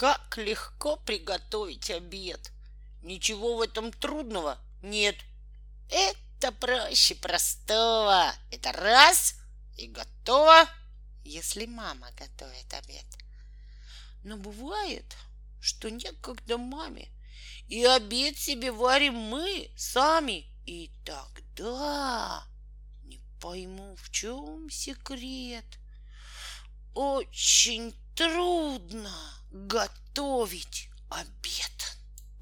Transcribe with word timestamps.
Как 0.00 0.38
легко 0.38 0.96
приготовить 0.96 1.90
обед. 1.90 2.52
Ничего 3.02 3.58
в 3.58 3.60
этом 3.60 3.92
трудного 3.92 4.56
нет. 4.80 5.14
Это 5.90 6.52
проще 6.52 7.16
простого. 7.16 8.32
Это 8.50 8.72
раз 8.72 9.34
и 9.76 9.88
готово, 9.88 10.66
если 11.22 11.66
мама 11.66 12.10
готовит 12.12 12.72
обед. 12.72 13.04
Но 14.24 14.38
бывает, 14.38 15.04
что 15.60 15.90
некогда 15.90 16.56
маме, 16.56 17.10
и 17.68 17.84
обед 17.84 18.38
себе 18.38 18.72
варим 18.72 19.16
мы 19.16 19.70
сами. 19.76 20.46
И 20.64 20.90
тогда 21.04 22.42
не 23.02 23.20
пойму, 23.38 23.96
в 23.96 24.10
чем 24.10 24.70
секрет. 24.70 25.66
Очень 26.94 27.94
трудно 28.16 29.39
готовить 29.52 30.88
обед. 31.08 31.69